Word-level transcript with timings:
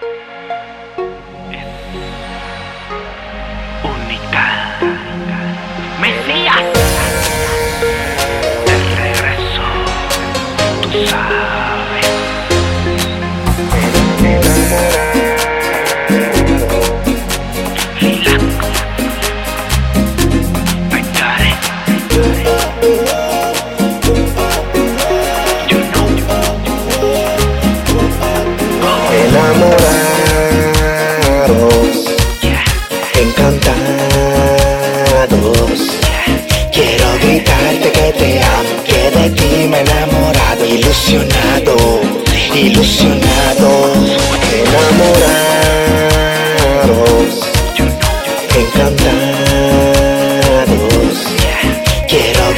Música 0.00 1.13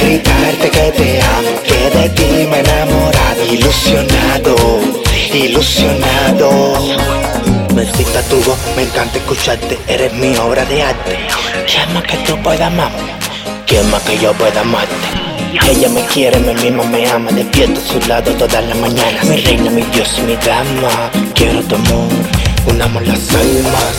gritarte 0.07 0.69
que 0.69 0.91
te 0.91 1.21
amo, 1.21 1.49
que 1.63 1.97
de 1.97 2.09
ti 2.09 2.47
me 2.49 2.57
he 2.57 2.59
enamorado, 2.59 3.45
ilusionado, 3.51 4.55
ilusionado. 5.33 6.49
Me 7.75 7.83
excita 7.83 8.21
tu 8.23 8.37
voz, 8.43 8.57
me 8.75 8.83
encanta 8.83 9.17
escucharte, 9.17 9.77
eres 9.87 10.13
mi 10.13 10.35
obra 10.37 10.63
de 10.65 10.81
arte. 10.81 11.17
¿Quién 11.69 11.93
más 11.93 12.03
que 12.03 12.17
tú 12.25 12.41
puedas 12.41 12.61
amarme? 12.61 13.11
¿Quién 13.65 13.89
más 13.91 14.01
que 14.03 14.17
yo 14.17 14.33
pueda 14.33 14.61
amarte? 14.61 14.95
Ella 15.69 15.89
me 15.89 16.01
quiere, 16.05 16.39
me 16.39 16.53
mima, 16.55 16.83
me 16.83 17.05
ama, 17.09 17.29
despierto 17.31 17.79
a 17.81 17.93
su 17.93 18.07
lado 18.07 18.31
todas 18.33 18.63
las 18.65 18.77
mañanas. 18.77 19.25
Mi 19.25 19.37
reina, 19.37 19.69
mi 19.69 19.81
dios 19.93 20.09
y 20.19 20.21
mi 20.21 20.35
dama. 20.37 21.11
Quiero 21.33 21.61
tu 21.63 21.75
amor, 21.75 22.07
unamos 22.67 23.05
las 23.05 23.35
almas. 23.35 23.97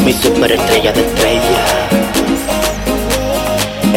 Mi 0.00 0.12
superestrella 0.12 0.92
de 0.92 1.00
estrella. 1.00 2.07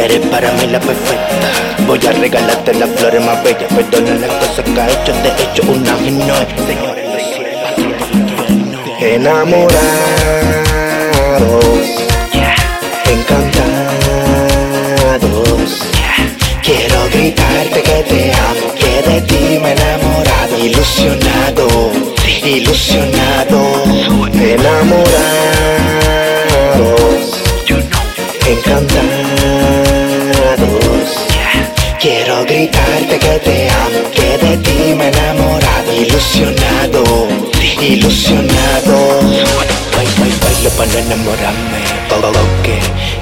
Eres 0.04 0.26
para 0.32 0.52
mí 0.54 0.66
la 0.72 0.80
perfecta. 0.80 1.52
Voy 1.86 2.00
a 2.08 2.12
regalarte 2.12 2.74
las 2.74 2.90
flores 2.90 3.24
más 3.24 3.44
bellas. 3.44 3.72
Perdona 3.72 4.16
las 4.16 4.32
cosas 4.32 4.66
que 4.66 4.82
ha 4.82 4.88
hecho. 4.90 5.14
De 5.14 5.30
hecho, 5.44 5.62
un 5.72 5.88
ángel 5.88 6.18
no 6.18 6.34
es. 6.34 6.48
Señores, 6.66 7.06
Enamorados, 9.00 9.76
encantados. 13.12 13.72
Quiero 16.64 17.00
gritarte 17.14 17.84
que 17.84 18.04
te 18.10 18.32
amo, 18.34 18.74
que 18.80 18.94
de 19.08 19.22
ti 19.22 19.60
me 19.62 19.70
he 19.70 19.74
enamorado. 19.74 20.58
Ilusionado, 20.58 21.68
ilusionado. 22.44 23.60
Enamorados, 24.34 25.11
Que 32.72 33.40
te 33.40 33.70
amo, 33.70 34.10
que 34.16 34.38
de 34.38 34.58
ti 34.58 34.94
me 34.96 35.08
enamorado, 35.08 35.94
ilusionado, 35.94 37.28
ilusionado. 37.82 39.20
Bailo, 39.96 40.36
bailo, 40.42 40.70
para 40.78 41.00
enamorarme, 41.00 41.82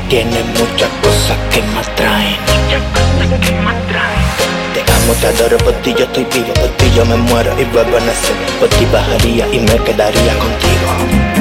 tiene 0.10 0.44
muchas 0.58 0.90
cosas 1.04 1.38
que 1.52 1.62
me 1.62 1.80
atraen. 1.80 2.38
Muchas 2.48 2.84
cosas 2.94 3.40
que 3.40 3.52
me 3.52 3.70
atraen. 3.70 4.26
Te 4.74 4.82
amo, 4.92 5.14
te 5.20 5.28
adoro, 5.28 5.58
por 5.58 5.74
ti 5.82 5.94
yo 5.98 6.06
estoy 6.06 6.26
vivo, 6.26 6.54
por 6.54 6.70
ti 6.78 6.92
yo 6.96 7.06
me 7.06 7.18
muero 7.18 7.52
y 7.60 7.66
vuelvo 7.66 7.98
a 7.98 8.00
nacer. 8.00 8.36
Por 8.60 8.70
ti 8.70 8.86
bajaría 8.92 9.48
y 9.52 9.60
me 9.60 9.78
quedaría 9.84 10.34
contigo 10.38 10.88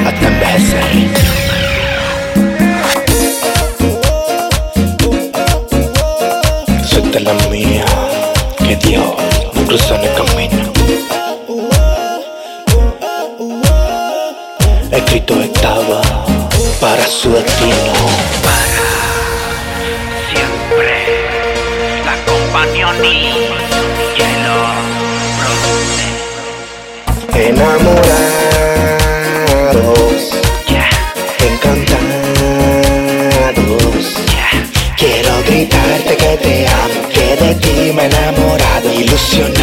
hasta 0.05 0.27
envejecer. 0.27 1.29
Mía, 7.09 7.09
que 7.11 7.19
Dios 8.79 9.15
no 9.55 9.65
cruzó 9.65 9.95
en 9.95 10.03
el 10.03 10.13
camino. 10.15 10.73
Escrito 14.91 15.33
estaba 15.41 16.01
para 16.79 17.05
su 17.05 17.31
destino. 17.31 17.93
Siempre 20.31 20.93
la 22.05 22.15
compañía 22.25 22.93
hielo 24.17 24.57
produce. 25.39 26.07
Enamorados, 27.49 27.88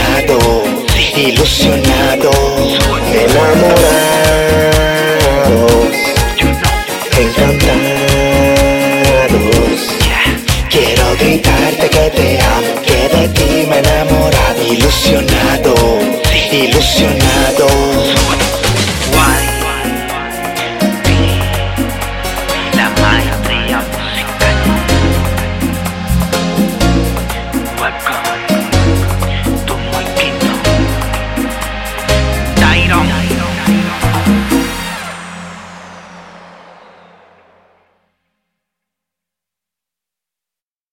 ilusionado, 0.06 0.38
ilusionado, 1.16 2.30
enamorados, 3.12 3.96
encantados. 7.18 7.76
Quiero 10.70 11.16
gritarte 11.18 11.88
que 11.88 12.10
te 12.10 12.40
amo, 12.40 12.72
que 12.84 13.08
de 13.16 13.28
ti 13.28 13.66
me 13.68 13.78
enamorado, 13.78 14.62
ilusionado, 14.72 15.74
ilusionado. 16.52 17.45